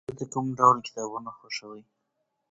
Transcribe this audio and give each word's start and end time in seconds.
تاسې 0.07 0.25
کوم 0.33 0.45
ډول 0.59 0.77
کتابونه 0.87 1.29
خوښوئ؟ 1.37 1.81